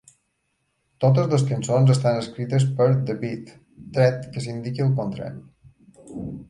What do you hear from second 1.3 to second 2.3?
les cançons estan